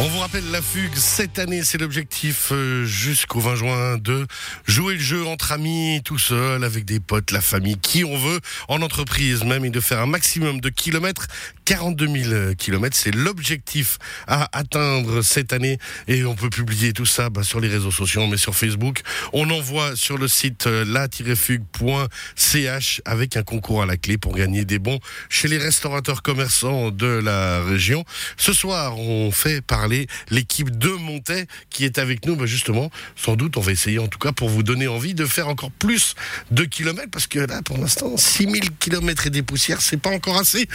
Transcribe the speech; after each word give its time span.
On 0.00 0.08
vous 0.08 0.18
rappelle 0.18 0.50
la 0.50 0.60
fugue 0.60 0.96
cette 0.96 1.38
année, 1.38 1.62
c'est 1.62 1.78
l'objectif 1.78 2.50
euh, 2.50 2.84
jusqu'au 2.84 3.38
20 3.38 3.54
juin 3.54 3.96
de 3.96 4.26
jouer 4.66 4.94
le 4.94 5.00
jeu 5.00 5.24
entre 5.24 5.52
amis, 5.52 6.00
tout 6.04 6.18
seul, 6.18 6.64
avec 6.64 6.84
des 6.84 6.98
potes, 6.98 7.30
la 7.30 7.40
famille, 7.40 7.78
qui 7.78 8.04
on 8.04 8.18
veut, 8.18 8.40
en 8.66 8.82
entreprise 8.82 9.44
même, 9.44 9.64
et 9.64 9.70
de 9.70 9.78
faire 9.78 10.00
un 10.00 10.06
maximum 10.06 10.60
de 10.60 10.68
kilomètres. 10.68 11.28
42 11.64 12.08
000 12.08 12.54
kilomètres, 12.54 12.96
c'est 12.96 13.14
l'objectif 13.14 13.98
à 14.26 14.48
atteindre 14.56 15.22
cette 15.22 15.52
année. 15.52 15.78
Et 16.08 16.24
on 16.24 16.34
peut 16.34 16.50
publier 16.50 16.92
tout 16.92 17.06
ça 17.06 17.30
bah, 17.30 17.42
sur 17.42 17.60
les 17.60 17.68
réseaux 17.68 17.90
sociaux, 17.90 18.26
mais 18.26 18.36
sur 18.36 18.54
Facebook. 18.54 19.00
On 19.32 19.50
envoie 19.50 19.96
sur 19.96 20.18
le 20.18 20.28
site 20.28 20.66
euh, 20.66 20.84
la-fugue.ch 20.86 22.04
avec 23.04 23.36
un 23.36 23.42
concours 23.42 23.82
à 23.82 23.86
la 23.86 23.96
clé 23.96 24.18
pour 24.18 24.34
gagner 24.34 24.64
des 24.64 24.78
bons 24.78 24.98
chez 25.28 25.48
les 25.48 25.58
restaurateurs 25.58 26.22
commerçants 26.22 26.90
de 26.90 27.06
la 27.06 27.62
région. 27.62 28.04
Ce 28.36 28.52
soir, 28.52 28.98
on 28.98 29.30
fait 29.30 29.60
par 29.60 29.88
l'équipe 30.30 30.76
de 30.76 30.88
Montet 30.88 31.46
qui 31.70 31.84
est 31.84 31.98
avec 31.98 32.26
nous. 32.26 32.36
Bah 32.36 32.46
justement, 32.46 32.90
sans 33.16 33.36
doute, 33.36 33.56
on 33.56 33.60
va 33.60 33.72
essayer 33.72 33.98
en 33.98 34.08
tout 34.08 34.18
cas 34.18 34.32
pour 34.32 34.48
vous 34.48 34.62
donner 34.62 34.88
envie 34.88 35.14
de 35.14 35.26
faire 35.26 35.48
encore 35.48 35.70
plus 35.70 36.14
de 36.50 36.64
kilomètres 36.64 37.10
parce 37.10 37.26
que 37.26 37.38
là, 37.38 37.62
pour 37.62 37.78
l'instant, 37.78 38.16
6000 38.16 38.70
kilomètres 38.78 39.26
et 39.26 39.30
des 39.30 39.42
poussières, 39.42 39.80
c'est 39.80 39.96
pas 39.96 40.10
encore 40.10 40.36
assez. 40.36 40.68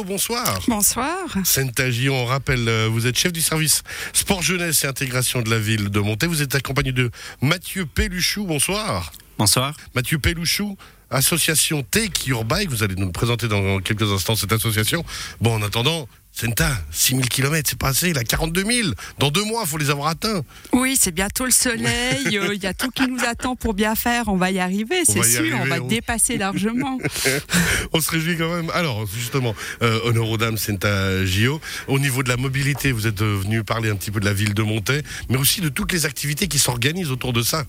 Sentagio, 0.00 0.04
bonsoir. 0.04 0.60
Bonsoir. 0.66 1.36
Sentagio, 1.44 2.14
on 2.14 2.24
rappelle, 2.24 2.68
euh, 2.68 2.88
vous 2.90 3.06
êtes 3.06 3.18
chef 3.18 3.32
du 3.32 3.40
service 3.40 3.82
sport 4.12 4.42
jeunesse 4.42 4.84
et 4.84 4.86
intégration 4.86 5.42
de 5.42 5.50
la 5.50 5.58
ville 5.58 5.90
de 5.90 6.00
Montet. 6.00 6.26
Vous 6.26 6.42
êtes 6.42 6.54
accompagné 6.54 6.92
de 6.92 7.10
Mathieu 7.42 7.86
Peluchou, 7.86 8.44
bonsoir. 8.46 9.12
Bonsoir. 9.38 9.74
Mathieu 9.94 10.18
Peluchou, 10.18 10.76
association 11.10 11.82
Take 11.82 12.28
Your 12.28 12.44
Bike. 12.44 12.70
Vous 12.70 12.82
allez 12.82 12.94
nous 12.94 13.10
présenter 13.10 13.48
dans 13.48 13.80
quelques 13.80 14.10
instants 14.10 14.36
cette 14.36 14.52
association. 14.52 15.04
Bon, 15.40 15.54
en 15.54 15.62
attendant, 15.62 16.08
Senta, 16.32 16.70
6000 16.90 17.28
km, 17.28 17.68
c'est 17.68 17.78
pas 17.78 17.88
assez, 17.88 18.16
a 18.16 18.24
42 18.24 18.64
000. 18.64 18.88
Dans 19.18 19.30
deux 19.30 19.44
mois, 19.44 19.62
il 19.64 19.68
faut 19.68 19.76
les 19.76 19.90
avoir 19.90 20.08
atteints. 20.08 20.42
Oui, 20.72 20.96
c'est 20.98 21.10
bientôt 21.10 21.44
le 21.44 21.50
soleil, 21.50 22.38
euh, 22.38 22.54
il 22.54 22.62
y 22.62 22.66
a 22.66 22.72
tout 22.72 22.90
qui 22.90 23.06
nous 23.06 23.22
attend 23.24 23.56
pour 23.56 23.74
bien 23.74 23.94
faire, 23.94 24.28
on 24.28 24.36
va 24.36 24.50
y 24.50 24.58
arriver, 24.58 25.02
c'est 25.04 25.22
sûr, 25.22 25.58
on 25.60 25.66
va 25.66 25.80
dépasser 25.80 26.38
largement. 26.38 26.98
on 27.92 28.00
se 28.00 28.10
réjouit 28.10 28.36
quand 28.38 28.54
même. 28.54 28.70
Alors, 28.70 29.06
justement, 29.06 29.54
euh, 29.82 30.00
honneur 30.04 30.28
aux 30.28 30.38
dames, 30.38 30.56
Senta 30.56 31.24
Gio, 31.26 31.60
au 31.88 31.98
niveau 31.98 32.22
de 32.22 32.28
la 32.28 32.36
mobilité, 32.36 32.92
vous 32.92 33.06
êtes 33.06 33.22
venu 33.22 33.64
parler 33.64 33.90
un 33.90 33.96
petit 33.96 34.10
peu 34.10 34.20
de 34.20 34.24
la 34.24 34.32
ville 34.32 34.54
de 34.54 34.62
Montaix, 34.62 35.02
mais 35.28 35.36
aussi 35.36 35.60
de 35.60 35.68
toutes 35.68 35.92
les 35.92 36.06
activités 36.06 36.48
qui 36.48 36.58
s'organisent 36.58 37.10
autour 37.10 37.32
de 37.32 37.42
ça. 37.42 37.64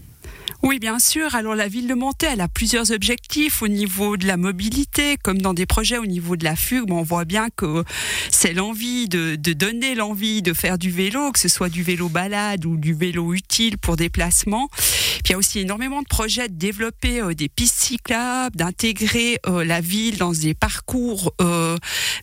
Oui, 0.63 0.79
bien 0.79 0.99
sûr. 0.99 1.33
Alors 1.35 1.55
la 1.55 1.67
ville 1.67 1.87
de 1.87 1.93
Monté, 1.93 2.27
elle 2.27 2.41
a 2.41 2.47
plusieurs 2.47 2.91
objectifs 2.91 3.61
au 3.61 3.67
niveau 3.67 4.17
de 4.17 4.27
la 4.27 4.37
mobilité, 4.37 5.17
comme 5.23 5.41
dans 5.41 5.53
des 5.53 5.65
projets 5.65 5.97
au 5.97 6.05
niveau 6.05 6.35
de 6.35 6.43
la 6.43 6.55
fugue. 6.55 6.91
on 6.91 7.01
voit 7.01 7.25
bien 7.25 7.49
que 7.55 7.83
c'est 8.29 8.53
l'envie 8.53 9.07
de, 9.07 9.35
donner 9.35 9.95
l'envie 9.95 10.41
de 10.41 10.53
faire 10.53 10.77
du 10.77 10.91
vélo, 10.91 11.31
que 11.31 11.39
ce 11.39 11.49
soit 11.49 11.69
du 11.69 11.83
vélo 11.83 12.09
balade 12.09 12.65
ou 12.65 12.77
du 12.77 12.93
vélo 12.93 13.33
utile 13.33 13.77
pour 13.77 13.95
déplacement. 13.95 14.69
Puis 14.69 15.29
il 15.29 15.31
y 15.31 15.33
a 15.33 15.37
aussi 15.37 15.59
énormément 15.59 16.01
de 16.01 16.07
projets 16.07 16.47
de 16.47 16.55
développer 16.55 17.21
euh, 17.21 17.33
des 17.33 17.49
pistes 17.49 17.79
cyclables, 17.79 18.55
d'intégrer 18.55 19.39
euh, 19.47 19.63
la 19.63 19.81
ville 19.81 20.17
dans 20.17 20.31
des 20.31 20.53
parcours 20.53 21.33
euh, 21.41 21.77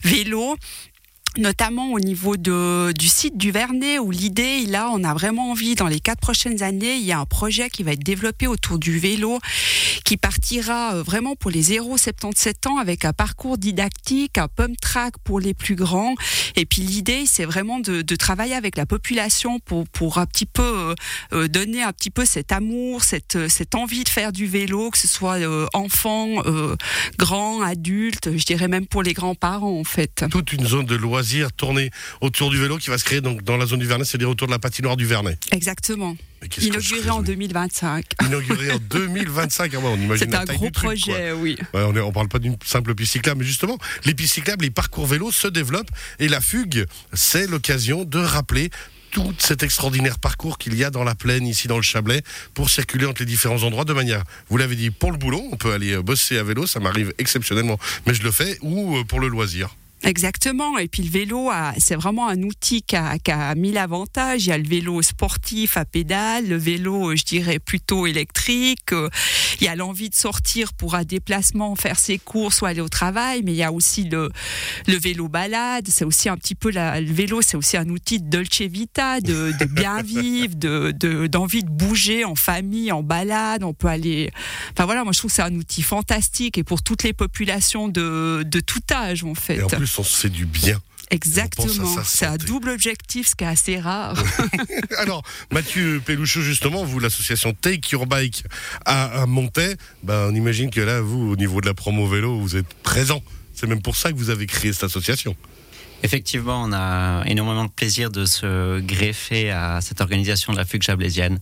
vélo 0.05 0.57
notamment 1.37 1.93
au 1.93 2.01
niveau 2.01 2.37
de, 2.37 2.93
du 2.93 3.09
site 3.09 3.37
du 3.37 3.51
Vernet 3.51 3.99
où 3.99 4.11
l'idée, 4.11 4.67
là, 4.67 4.91
on 4.93 5.05
a 5.05 5.15
vraiment 5.15 5.51
envie, 5.51 5.75
dans 5.75 5.87
les 5.87 6.01
quatre 6.01 6.21
prochaines 6.21 6.63
années, 6.63 6.97
il 6.97 7.05
y 7.05 7.13
a 7.13 7.19
un 7.19 7.27
projet 7.27 7.71
qui 7.71 7.83
va 7.83 7.93
être 7.93 8.03
développé 8.03 8.47
autour 8.47 8.79
du 8.79 8.99
vélo, 8.99 9.39
qui 10.05 10.17
partira 10.17 10.95
euh, 10.95 11.03
vraiment 11.03 11.37
pour 11.37 11.51
les 11.51 11.63
0-77 11.63 12.69
ans 12.69 12.79
avec 12.79 13.05
un 13.05 13.13
parcours 13.13 13.59
didactique, 13.59 14.39
un 14.39 14.49
pump 14.49 14.81
track 14.81 15.15
pour 15.23 15.41
les 15.41 15.55
plus 15.55 15.75
grands. 15.75 16.15
Et 16.57 16.67
puis 16.67 16.83
l'idée, 16.83 17.25
c'est 17.27 17.45
vraiment 17.45 17.79
de, 17.79 18.03
de, 18.03 18.17
travailler 18.17 18.55
avec 18.55 18.77
la 18.77 18.87
population 18.87 19.61
pour, 19.61 19.87
pour 19.89 20.19
un 20.19 20.27
petit 20.27 20.47
peu 20.47 20.63
euh, 20.63 20.95
euh, 21.33 21.49
donner 21.49 21.83
un 21.83 21.93
petit 21.93 22.11
peu 22.11 22.25
cet 22.25 22.53
amour, 22.53 23.05
cette, 23.05 23.49
cette 23.49 23.75
envie 23.75 24.03
de 24.03 24.09
faire 24.09 24.33
du 24.33 24.47
vélo, 24.47 24.91
que 24.91 24.99
ce 24.99 25.09
soit 25.09 25.39
enfants, 25.73 26.43
grands, 27.19 27.61
adultes, 27.61 28.37
je 28.37 28.45
dirais 28.45 28.69
même 28.69 28.87
pour 28.87 29.03
les 29.03 29.13
grands-parents 29.13 29.79
en 29.79 29.85
fait. 29.85 30.25
Toute 30.31 30.53
une 30.53 30.67
zone 30.67 30.87
de 30.87 30.97
loisirs 31.19 31.53
tourner 31.53 31.91
autour 32.21 32.51
du 32.51 32.59
vélo 32.59 32.79
qui 32.79 32.91
va 32.91 32.99
se 32.99 33.05
créer 33.05 33.21
donc 33.21 33.43
dans 33.43 33.57
la 33.57 33.67
zone 33.67 33.81
du 33.81 33.87
Vernet, 33.87 34.07
c'est-à-dire 34.07 34.31
autour 34.31 34.47
de 34.47 34.53
la 34.53 34.61
patinoire 34.61 34.97
du 34.97 35.05
Vernet. 35.05 35.37
Exactement. 35.51 36.17
Inauguré 36.61 37.11
en 37.11 37.23
2025. 37.23 38.05
Inauguré 38.27 38.71
en 38.71 38.79
2025, 38.79 39.75
ah 39.75 39.79
on 39.83 39.97
imagine 39.97 40.31
C'est 40.31 40.37
un 40.37 40.45
gros 40.45 40.71
projet, 40.71 41.33
oui. 41.33 41.57
on 41.75 41.93
ne 41.93 42.13
parle 42.13 42.29
pas 42.29 42.39
d'une 42.39 42.57
simple 42.65 42.95
piste 42.95 43.13
cyclable, 43.13 43.41
mais 43.41 43.47
justement, 43.47 43.77
les 44.05 44.15
pistes 44.15 44.35
cyclables, 44.35 44.65
les 44.65 44.71
parcours 44.71 45.07
vélos 45.07 45.33
se 45.33 45.49
développent 45.49 45.91
et 46.21 46.29
la 46.29 46.41
fugue, 46.41 46.87
c'est 47.13 47.49
l'occasion 47.49 48.05
de 48.05 48.19
rappeler 48.21 48.71
tout 49.11 49.35
cet 49.39 49.65
extraordinaire 49.65 50.21
parcours 50.21 50.59
qu'il 50.59 50.77
y 50.77 50.85
a 50.85 50.91
dans 50.91 51.03
la 51.03 51.17
plaine, 51.17 51.47
ici 51.49 51.67
dans 51.67 51.77
le 51.77 51.83
Chablais, 51.83 52.23
pour 52.55 52.71
circuler 52.71 53.07
entre 53.07 53.23
les 53.23 53.27
différents 53.27 53.65
endroits 53.65 53.85
de 53.87 53.93
manière, 53.93 54.23
vous 54.49 54.59
l'avez 54.59 54.77
dit, 54.77 54.91
pour 54.91 55.11
le 55.11 55.19
boulot, 55.19 55.43
on 55.51 55.57
peut 55.57 55.73
aller 55.73 55.97
bosser 55.97 56.39
à 56.39 56.45
vélo, 56.45 56.67
ça 56.67 56.79
m'arrive 56.79 57.13
exceptionnellement, 57.19 57.79
mais 58.07 58.15
je 58.15 58.23
le 58.23 58.31
fais, 58.31 58.59
ou 58.61 58.99
euh, 58.99 59.05
pour 59.05 59.19
le 59.19 59.27
loisir. 59.27 59.75
Exactement. 60.05 60.79
Et 60.79 60.89
puis 60.89 61.03
le 61.03 61.11
vélo, 61.11 61.51
c'est 61.79 61.97
vraiment 61.97 62.29
un 62.29 62.43
outil 62.43 62.83
qui 62.83 62.97
a, 62.97 63.19
qui 63.19 63.31
a, 63.31 63.55
mille 63.55 63.79
avantages. 63.79 64.47
Il 64.47 64.51
y 64.51 64.53
a 64.53 64.59
le 64.59 64.67
vélo 64.69 65.03
sportif 65.03 65.77
à 65.77 65.85
pédale, 65.85 66.49
le 66.49 66.57
vélo, 66.57 67.17
je 67.17 67.25
dirais, 67.25 67.59
plutôt 67.59 68.07
électrique. 68.07 68.93
Il 69.61 69.65
y 69.65 69.69
a 69.69 69.75
l'envie 69.75 70.09
de 70.09 70.15
sortir 70.15 70.73
pour 70.73 70.95
un 70.95 71.03
déplacement, 71.03 71.75
faire 71.75 71.99
ses 71.99 72.19
courses 72.19 72.61
ou 72.61 72.67
aller 72.67 72.81
au 72.81 72.89
travail. 72.89 73.43
Mais 73.45 73.53
il 73.53 73.57
y 73.57 73.63
a 73.63 73.73
aussi 73.73 74.05
le, 74.05 74.31
le 74.87 74.97
vélo 74.97 75.29
balade. 75.29 75.89
C'est 75.89 76.05
aussi 76.05 76.29
un 76.29 76.37
petit 76.37 76.55
peu 76.55 76.71
la, 76.71 77.01
le 77.01 77.13
vélo, 77.13 77.43
c'est 77.43 77.57
aussi 77.57 77.77
un 77.77 77.89
outil 77.89 78.21
de 78.21 78.29
dolce 78.29 78.63
vita, 78.63 79.21
de, 79.21 79.53
de 79.59 79.65
bien 79.65 80.03
vivre, 80.03 80.55
de, 80.55 81.27
d'envie 81.27 81.65
de, 81.65 81.71
bouger 81.71 82.25
en 82.25 82.37
famille, 82.37 82.93
en 82.93 83.03
balade. 83.03 83.65
On 83.65 83.75
peut 83.75 83.89
aller. 83.89 84.31
Enfin 84.73 84.85
voilà, 84.85 85.03
moi 85.03 85.13
je 85.13 85.19
trouve 85.19 85.31
que 85.31 85.37
c'est 85.37 85.43
un 85.43 85.55
outil 85.55 85.83
fantastique 85.83 86.57
et 86.57 86.65
pour 86.65 86.83
toutes 86.83 87.03
les 87.03 87.13
populations 87.13 87.89
de, 87.89 88.45
de 88.47 88.61
tout 88.61 88.81
âge 88.93 89.25
en 89.25 89.35
fait 89.35 89.59
on 89.99 90.03
se 90.03 90.17
fait 90.17 90.31
du 90.31 90.47
bien. 90.47 90.81
Exactement. 91.11 92.03
C'est 92.05 92.27
un 92.27 92.37
double 92.37 92.71
objectif, 92.71 93.29
ce 93.29 93.35
qui 93.35 93.45
est 93.45 93.49
assez 93.49 93.79
rare. 93.79 94.15
Alors, 94.99 95.23
Mathieu 95.51 96.03
Pelouchot, 96.05 96.43
justement, 96.43 96.85
vous, 96.85 96.99
l'association 97.01 97.55
Take 97.55 97.89
Your 97.93 98.07
Bike 98.07 98.45
à, 98.85 99.23
à 99.23 99.27
Montaix, 99.27 99.77
ben, 100.03 100.29
on 100.31 100.35
imagine 100.35 100.71
que 100.71 100.81
là, 100.81 101.01
vous, 101.01 101.31
au 101.33 101.37
niveau 101.37 101.61
de 101.61 101.67
la 101.67 101.75
promo 101.75 102.07
vélo, 102.07 102.39
vous 102.39 102.57
êtes 102.57 102.75
présent. 102.83 103.23
C'est 103.55 103.67
même 103.67 103.83
pour 103.83 103.97
ça 103.97 104.13
que 104.13 104.17
vous 104.17 104.31
avez 104.31 104.47
créé 104.47 104.73
cette 104.73 104.85
association. 104.85 105.35
Effectivement, 106.03 106.63
on 106.63 106.73
a 106.73 107.25
énormément 107.27 107.65
de 107.65 107.71
plaisir 107.71 108.11
de 108.11 108.25
se 108.25 108.81
greffer 108.81 109.51
à 109.51 109.81
cette 109.81 110.01
organisation 110.01 110.53
de 110.53 110.59
la 110.59 110.65
fugue 110.65 110.83
chablaisienne. 110.83 111.41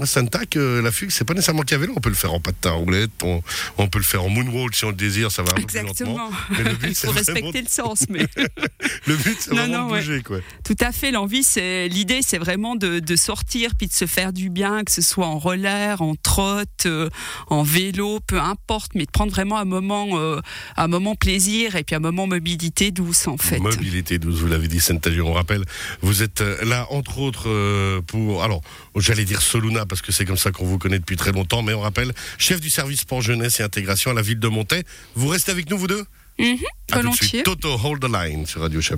Santa, 0.06 0.46
que 0.46 0.80
la 0.80 0.92
fugue, 0.92 1.10
c'est 1.10 1.26
pas 1.26 1.34
nécessairement 1.34 1.64
qu'à 1.64 1.78
vélo. 1.78 1.94
On 1.96 2.00
peut 2.00 2.10
le 2.10 2.16
faire 2.16 2.34
en 2.34 2.40
patin 2.40 2.72
roulette, 2.72 3.12
on, 3.24 3.42
on, 3.78 3.88
peut 3.88 4.00
le 4.00 4.06
faire 4.06 4.24
en 4.24 4.30
moonwalk 4.30 4.74
si 4.76 4.86
on 4.86 4.90
le 4.90 4.96
désire, 4.96 5.32
ça 5.32 5.44
va 5.44 5.52
un 5.54 5.62
Exactement. 5.62 5.92
peu 5.94 5.96
plus 5.96 6.06
lentement. 6.06 6.32
Mais 6.58 6.64
le 6.64 6.76
but, 6.76 6.88
Il 6.90 6.96
faut 6.96 7.12
vraiment, 7.12 7.26
respecter 7.34 7.62
le 7.62 7.68
sens, 7.68 8.06
mais 8.10 8.26
le 9.08 9.16
but, 9.18 9.38
c'est 9.40 9.52
vraiment 9.52 9.78
non, 9.80 9.88
de 9.88 9.92
ouais. 9.92 10.00
bouger, 10.00 10.22
quoi. 10.24 10.40
tout 10.64 10.78
à 10.80 10.92
fait. 10.92 11.12
L'envie, 11.12 11.44
c'est 11.44 11.88
l'idée, 11.90 12.22
c'est 12.22 12.38
vraiment 12.38 12.76
de, 12.76 13.00
de 13.00 13.16
sortir 13.16 13.76
puis 13.76 13.88
de 13.88 13.94
se 13.94 14.06
faire 14.06 14.32
du 14.32 14.50
bien, 14.50 14.84
que 14.84 14.92
ce 14.92 15.02
soit 15.02 15.28
en 15.28 15.38
roller, 15.38 16.02
en 16.02 16.16
trotte, 16.16 16.86
euh, 16.86 17.10
en 17.48 17.64
vélo, 17.64 18.20
peu 18.26 18.40
importe, 18.40 18.92
mais 18.96 19.06
de 19.06 19.12
prendre 19.12 19.32
vraiment 19.32 19.58
un 19.58 19.66
moment, 19.66 20.08
euh, 20.14 20.40
un 20.78 20.88
moment 20.88 21.16
plaisir 21.16 21.76
et 21.76 21.84
puis 21.84 21.96
un 21.96 22.00
moment 22.00 22.28
mobilité 22.28 22.92
douce 22.92 23.28
en 23.28 23.38
fait. 23.38 23.60
Mobilité 23.60 24.20
12, 24.20 24.42
vous 24.42 24.48
l'avez 24.48 24.68
dit, 24.68 24.80
Saint-Agier. 24.80 25.22
On 25.22 25.34
rappelle, 25.34 25.64
vous 26.02 26.24
êtes 26.24 26.42
euh, 26.42 26.64
là, 26.66 26.88
entre 26.92 27.20
autres, 27.20 27.50
euh, 27.50 28.02
pour. 28.02 28.44
Alors, 28.44 28.62
j'allais 28.96 29.26
dire 29.26 29.42
Soluna, 29.42 29.86
parce 29.90 30.02
que 30.02 30.14
c'est 30.14 30.24
comme 30.24 30.38
ça 30.38 30.52
qu'on 30.52 30.66
vous 30.66 30.78
connaît 30.78 31.00
depuis 31.00 31.18
très 31.18 31.34
longtemps, 31.34 31.62
mais 31.62 31.74
on 31.74 31.82
rappelle, 31.82 32.14
chef 32.38 32.62
du 32.62 32.70
service 32.70 33.02
sport 33.02 33.22
jeunesse 33.22 33.60
et 33.60 33.64
intégration 33.64 34.12
à 34.12 34.14
la 34.14 34.22
ville 34.22 34.40
de 34.40 34.48
Montaix. 34.48 34.84
Vous 35.16 35.28
restez 35.28 35.52
avec 35.52 35.70
nous, 35.70 35.78
vous 35.78 35.88
deux? 35.88 36.06
Suite. 36.40 36.62
volontiers. 36.94 37.44
Toto, 37.44 37.78
hold 37.78 38.02
the 38.02 38.08
line 38.10 38.46
sur 38.46 38.62
Radio 38.62 38.80
Chablis. 38.80 38.98